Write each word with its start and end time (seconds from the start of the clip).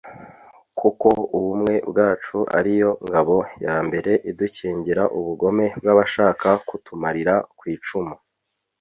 kuko 0.79 1.09
ubumwe 1.37 1.73
bwacu 1.89 2.37
ariyo 2.57 2.91
ngabo 3.07 3.37
ya 3.65 3.75
mbere 3.87 4.11
idukingira 4.29 5.03
ubugome 5.17 5.65
bw’abashaka 5.79 6.47
kutumarira 6.67 7.33
kw’icumu 7.57 8.15